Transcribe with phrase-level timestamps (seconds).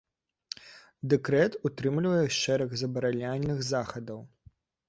[1.13, 4.19] Дэкрэт утрымлівае шэраг забараняльных захадаў.